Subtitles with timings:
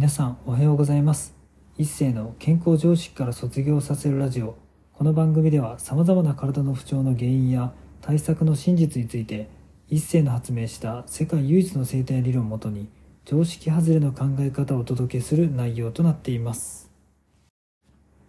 [0.00, 1.36] 皆さんおはようございます。
[1.76, 4.56] 一世の健康常識から卒業させるラジオ。
[4.94, 9.50] この番組ではさまざまな体の不調の原因や対策の真実について
[9.90, 12.88] 一世の発明した世界唯一の生態理論をもとに
[13.26, 16.90] 常識外れの考え方をお届けする内容となっています。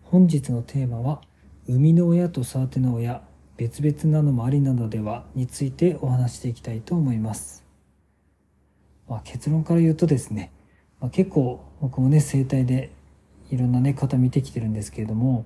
[0.04, 1.22] 本日のテーマは
[1.68, 3.22] 生みの親と育ての親
[3.56, 7.64] 別々なのもありなのではについてお話していきたいと思います、
[9.08, 10.52] まあ、結論から言うとですね、
[11.02, 12.92] まあ、結構僕もね生態で
[13.50, 15.46] いろんなね方見てきてるんですけれども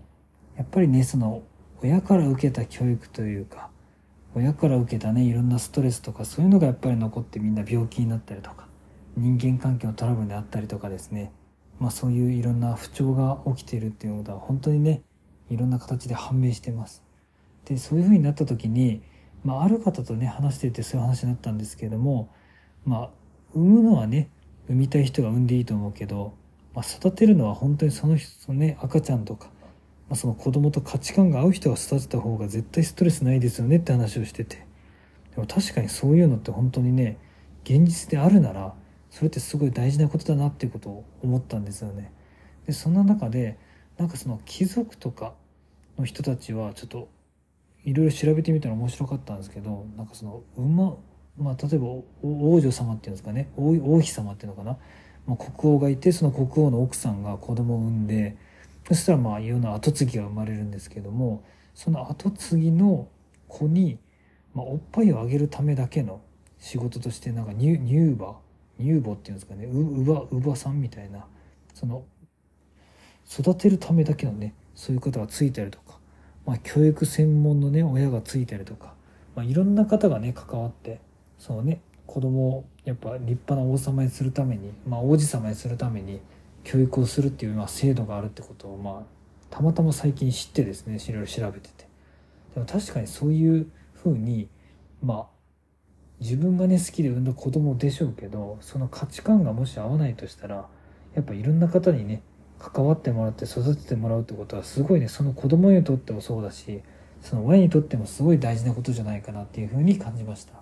[0.57, 1.41] やっぱりねその
[1.81, 3.69] 親から受けた教育というか
[4.35, 8.67] 親から受けたねいろんなストレスとかそういうのがやっぱり残ってみんな病気になったりとか
[9.15, 11.31] 人間関係のトラブルであったりとかですね
[11.79, 15.03] まあそういういろんな不調が起きているっていうことは本当にね
[15.49, 17.03] いろんな形で判明してます。
[17.65, 19.01] でそういうふうになった時に、
[19.43, 22.29] まあ、ある方とね話しててそういう話になったんですけれども
[22.83, 23.09] まあ
[23.53, 24.29] 産むのはね
[24.67, 26.33] 産みたい人が産んでいいと思うけど、
[26.73, 29.47] まあ、育てるのは本当にその人のね赤ちゃんとか、
[30.09, 34.65] まあ、その子供と価値観が合う人が育てた方が絶対ストレスないですよねって話をしてて
[35.35, 37.17] でも確かにそういうのって本当にね
[37.63, 38.73] 現実であるなら
[39.09, 42.11] それってすごい大事なことだなっていうことを思ったんですよね。
[42.67, 43.57] でそんな中で
[43.97, 45.33] なんかその貴族とか
[45.97, 47.07] の人たちはちょっと
[47.85, 50.97] いろいろ調べてみたら面白かったんですけどなんかその馬
[51.37, 51.87] まあ例えば
[52.21, 53.49] 王女様っていうんですかね。
[53.57, 54.77] 王妃様っていうのかな、
[55.27, 58.37] まあ、国王がいてその国王の奥さんが子供を産んで
[58.87, 63.07] そしたらまあいろんな跡継ぎが生まれるんですけどもその跡継ぎの
[63.47, 63.97] 子に、
[64.53, 66.21] まあ、おっぱいをあげるためだけの
[66.59, 67.77] 仕事としてなんか乳
[68.17, 68.37] 母
[68.79, 69.65] 乳母っていうんですかね。
[69.65, 71.25] う乳母乳母さんみたいな
[71.73, 72.05] その
[73.29, 75.97] 育てるためだけのねそういう方がついたりとか、
[76.45, 78.93] まあ、教育専門のね親がついたりとか、
[79.35, 80.99] まあ、いろんな方がね関わって
[81.37, 81.81] そのね。
[82.07, 86.21] 子供をやっぱ立派な王様にするために、まあ、王子様にするために
[86.63, 89.03] 教育をするっていう、まあ、制度があるってことを、まあ、
[89.49, 91.87] たまたま最近知ってですねいろいろ調べてて。
[92.53, 94.47] でも確かにそういうふうに
[95.03, 95.25] まあ
[96.21, 100.67] 自分がね好きで産んだ子供でしょうけどその価値観がもし合わないとしたら
[101.15, 102.21] やっぱいろんな方にね
[102.57, 106.81] 関わってもらって育ててもらうってことはすごいねその子供にとってもそうだし
[107.21, 110.53] その親にとってもすごい大事なことじゃないかなっていうふうに感じました、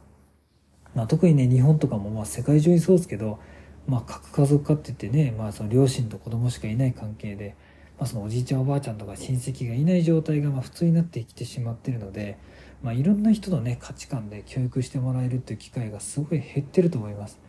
[0.96, 3.40] まあ、特にね日本とかもまあ世界中にそうですけど、
[3.88, 7.56] まあ、核家族化って言ってね、まあ、その両親と子供しかいない関係で、
[7.98, 12.38] まあ、そのおじいちゃんおばあちゃんとか親戚がいない状態がまあ普通になってきてしまってるので、
[12.82, 17.40] まあ、いろんな人のね価値観で教育してもらえるっていう機会がすごい減ってると思います。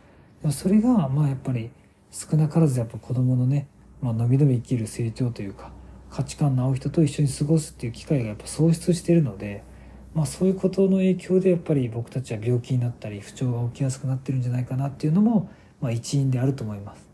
[0.41, 1.69] でもそれがまあやっぱり
[2.11, 3.67] 少なからずやっぱ子供のね
[4.01, 5.71] まあ、伸び伸び生きる成長というか
[6.11, 9.63] 価値観の合う人と一緒に過ごすっていう機会がやっぱ喪失してるので、
[10.15, 17.09] まあ、そういうことの影響でやっぱり僕たちは病気になったり不調が起きやすくなってるんじゃないかなっていうのも、まあ、一因であると思います。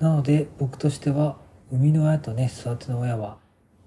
[0.00, 1.36] なので僕としては
[1.70, 3.36] 生みの親とね育ての親は、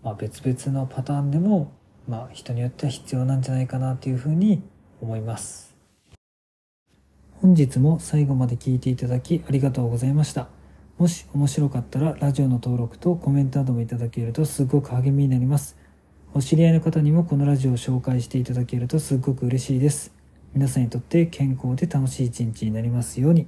[0.04, 1.74] まあ、別々のパターンでも、
[2.08, 4.62] まあ、人によっては必要なんじゃないかなというふうに
[5.02, 5.76] 思います。
[7.42, 10.50] 本日も最後まで聞いていただきありがとうございました。
[11.00, 15.79] もし面白かったらラジオの登録とコメントなどもいただけるとすごく励みになります。
[16.32, 20.14] お知り合いの方にもこのラジオを紹介していただけるとすごく嬉しいです。
[20.54, 23.48] 皆さんにとって健康で楽しい一日になりますように。